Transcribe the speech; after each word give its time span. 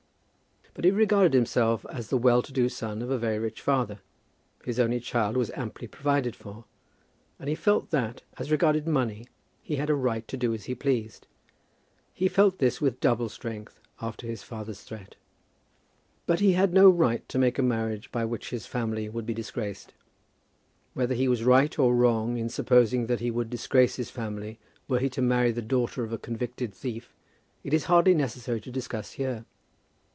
But 0.73 0.85
he 0.85 0.91
regarded 0.91 1.33
himself 1.33 1.85
as 1.91 2.07
the 2.07 2.17
well 2.17 2.41
to 2.41 2.53
do 2.53 2.69
son 2.69 3.01
of 3.01 3.11
a 3.11 3.17
very 3.17 3.37
rich 3.37 3.59
father. 3.61 3.99
His 4.63 4.79
only 4.79 5.01
child 5.01 5.35
was 5.35 5.51
amply 5.51 5.85
provided 5.85 6.33
for; 6.33 6.63
and 7.37 7.49
he 7.49 7.55
felt 7.55 7.89
that, 7.91 8.21
as 8.37 8.49
regarded 8.51 8.87
money, 8.87 9.27
he 9.61 9.75
had 9.75 9.89
a 9.89 9.95
right 9.95 10.25
to 10.29 10.37
do 10.37 10.53
as 10.53 10.65
he 10.65 10.73
pleased. 10.73 11.27
He 12.13 12.29
felt 12.29 12.57
this 12.59 12.79
with 12.79 13.01
double 13.01 13.27
strength 13.27 13.81
after 14.01 14.25
his 14.25 14.43
father's 14.43 14.81
threat. 14.81 15.17
But 16.25 16.39
he 16.39 16.53
had 16.53 16.73
no 16.73 16.89
right 16.89 17.27
to 17.27 17.37
make 17.37 17.59
a 17.59 17.63
marriage 17.63 18.09
by 18.09 18.23
which 18.23 18.51
his 18.51 18.65
family 18.65 19.09
would 19.09 19.25
be 19.25 19.33
disgraced. 19.33 19.93
Whether 20.93 21.15
he 21.15 21.27
was 21.27 21.43
right 21.43 21.77
or 21.77 21.93
wrong 21.93 22.37
in 22.37 22.47
supposing 22.47 23.07
that 23.07 23.19
he 23.19 23.29
would 23.29 23.49
disgrace 23.49 23.97
his 23.97 24.09
family 24.09 24.57
were 24.87 24.99
he 24.99 25.09
to 25.09 25.21
marry 25.21 25.51
the 25.51 25.61
daughter 25.61 26.01
of 26.05 26.13
a 26.13 26.17
convicted 26.17 26.73
thief, 26.73 27.13
it 27.61 27.73
is 27.73 27.83
hardly 27.83 28.13
necessary 28.13 28.61
to 28.61 28.71
discuss 28.71 29.11
here. 29.11 29.43